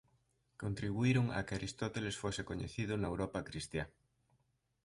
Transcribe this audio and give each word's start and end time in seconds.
Contribuíron 0.63 1.25
a 1.37 1.39
que 1.45 1.55
Aristóteles 1.57 2.19
fose 2.21 2.47
coñecido 2.49 2.93
na 2.97 3.09
Europa 3.13 3.45
cristiá. 3.47 3.85